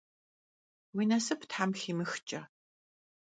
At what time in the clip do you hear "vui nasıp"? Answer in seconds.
0.93-1.41